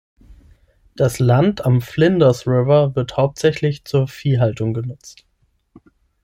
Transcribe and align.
Das 0.95 1.19
Land 1.19 1.63
am 1.63 1.79
Flinders 1.79 2.47
River 2.47 2.95
wird 2.95 3.17
hauptsächlich 3.17 3.85
zur 3.85 4.07
Viehhaltung 4.07 4.73
genutzt. 4.73 5.25